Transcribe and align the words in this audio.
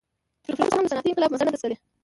افریقا 0.49 0.63
اوس 0.65 0.73
هم 0.79 0.83
د 0.85 0.89
صنعتي 0.91 1.09
انقلاب 1.09 1.29
مزه 1.33 1.43
نه 1.47 1.51
ده 1.53 1.57
څکلې. 1.61 1.77